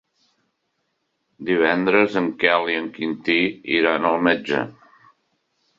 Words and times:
Divendres 1.49 2.17
en 2.23 2.31
Quel 2.45 2.73
i 2.75 2.81
en 2.85 2.91
Quintí 2.99 3.39
iran 3.79 4.13
al 4.15 4.21
metge. 4.31 4.69